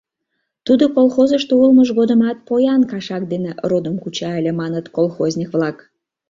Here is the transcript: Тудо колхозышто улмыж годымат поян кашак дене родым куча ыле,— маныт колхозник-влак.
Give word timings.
Тудо 0.65 0.83
колхозышто 0.95 1.53
улмыж 1.61 1.89
годымат 1.99 2.37
поян 2.47 2.81
кашак 2.91 3.23
дене 3.31 3.51
родым 3.69 3.95
куча 4.03 4.29
ыле,— 4.39 4.51
маныт 4.61 4.85
колхозник-влак. 4.95 5.77